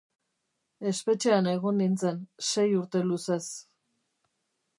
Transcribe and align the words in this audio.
Espetxean 0.91 1.49
egon 1.53 1.77
nintzen 1.83 2.19
sei 2.49 2.67
urte 2.81 3.07
luzez. 3.11 3.45